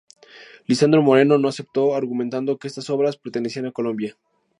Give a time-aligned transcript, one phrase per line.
[0.65, 4.17] Lisandro Moreno no aceptó, argumentando que estas obras pertenecían a Colombia.